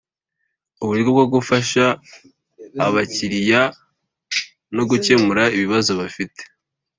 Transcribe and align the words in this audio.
Uburyo 0.83 1.09
bwo 1.15 1.25
gufasha 1.33 1.83
abakiriya 2.85 3.61
no 4.75 4.83
gukemura 4.89 5.43
ibibazo 5.55 5.91
bafite 6.01 6.41